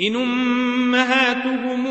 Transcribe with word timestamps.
إن 0.00 0.16
أمهاتهم 0.16 1.86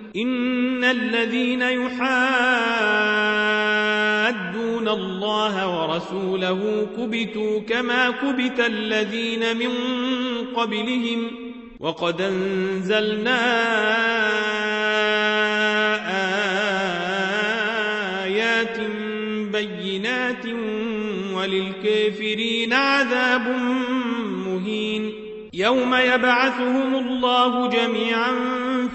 إن 0.15 0.83
الذين 0.83 1.61
يحادون 1.61 2.01
الله 4.89 5.81
ورسوله 5.85 6.87
كبتوا 6.97 7.59
كما 7.59 8.09
كبت 8.11 8.59
الذين 8.59 9.57
من 9.57 9.69
قبلهم 10.55 11.31
وقد 11.79 12.21
أنزلنا 12.21 13.41
آيات 18.27 18.79
بينات 19.51 20.45
وللكافرين 21.33 22.73
عذاب 22.73 23.47
مهين 24.47 25.11
يوم 25.53 25.95
يبعثهم 25.95 26.95
الله 26.95 27.67
جميعاً 27.69 28.31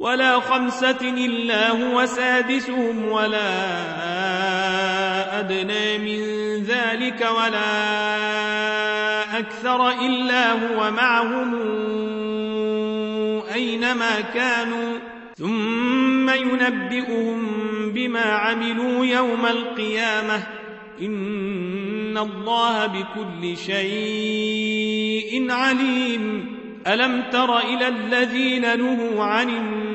ولا 0.00 0.40
خمسة 0.40 1.00
إلا 1.02 1.70
هو 1.70 2.06
سادسهم 2.06 3.04
ولا 3.08 3.48
أدنى 5.38 5.98
من 5.98 6.22
ذلك 6.62 7.28
ولا 7.36 7.78
أكثر 9.38 9.90
إلا 9.90 10.52
هو 10.52 10.90
معهم 10.90 11.54
أينما 13.54 14.20
كانوا 14.20 14.92
ثم 15.38 16.30
ينبئهم 16.30 17.46
بما 17.94 18.20
عملوا 18.24 19.06
يوم 19.06 19.46
القيامة 19.46 20.46
إن 21.02 22.18
الله 22.18 22.86
بكل 22.86 23.56
شيء 23.56 25.46
عليم 25.52 26.60
ألم 26.86 27.22
تر 27.32 27.58
إلى 27.58 27.88
الذين 27.88 28.78
نهوا 28.78 29.24
عن 29.24 29.48
النار 29.48 29.89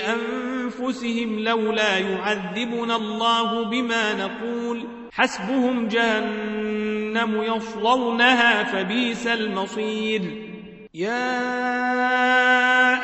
أنفسهم 0.00 0.45
أنفسهم 0.86 1.38
لولا 1.40 1.98
يعذبنا 1.98 2.96
الله 2.96 3.62
بما 3.64 4.14
نقول 4.14 4.84
حسبهم 5.12 5.88
جهنم 5.88 7.42
يصلونها 7.42 8.64
فبيس 8.64 9.26
المصير 9.26 10.22
يا 10.94 11.36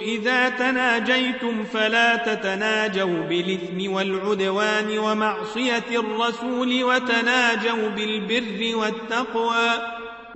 إذا 0.00 0.48
تناجيتم 0.48 1.64
فلا 1.64 2.16
تتناجوا 2.16 3.20
بالإثم 3.22 3.92
والعدوان 3.92 4.98
ومعصية 4.98 5.84
الرسول 5.94 6.84
وتناجوا 6.84 7.88
بالبر 7.96 8.76
والتقوى 8.78 9.70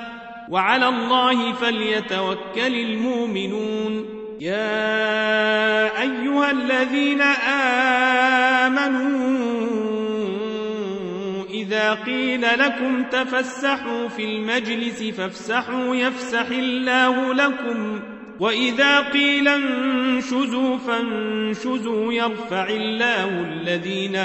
وعلى 0.48 0.88
الله 0.88 1.52
فليتوكل 1.52 2.74
المؤمنون 2.80 4.22
يا 4.42 6.00
أيها 6.02 6.50
الذين 6.50 7.20
آمنوا 8.70 9.38
إذا 11.50 11.94
قيل 11.94 12.40
لكم 12.58 13.02
تفسحوا 13.02 14.08
في 14.08 14.24
المجلس 14.24 15.02
فافسحوا 15.02 15.96
يفسح 15.96 16.46
الله 16.50 17.34
لكم 17.34 18.00
وإذا 18.40 19.00
قيل 19.00 19.48
انشزوا 19.48 20.78
فانشزوا 20.78 22.12
يرفع 22.12 22.68
الله 22.68 23.42
الذين 23.50 24.16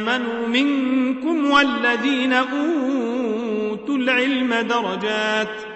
آمنوا 0.00 0.48
منكم 0.48 1.50
والذين 1.50 2.32
أوتوا 2.32 3.96
العلم 3.96 4.54
درجات 4.54 5.75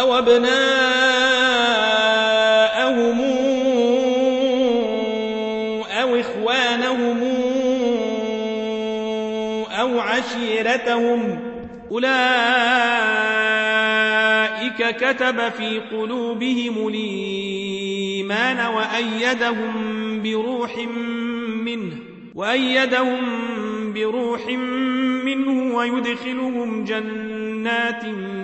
أو 0.00 0.18
أبناءهم 0.18 0.42
أو 6.02 6.16
إخوانهم 6.20 7.20
أو 9.80 10.00
عشيرتهم 10.00 11.40
أولئك 11.90 12.32
كتب 14.96 15.38
في 15.48 15.80
قلوبهم 15.92 16.88
الإيمان 16.88 18.66
وأيدهم 18.74 20.22
بروح 20.22 20.76
منه 21.46 21.94
وأيدهم 22.34 23.18
بروح 23.92 24.46
منه 25.24 25.76
ويدخلهم 25.76 26.84
جنات 26.84 28.04
منه 28.04 28.43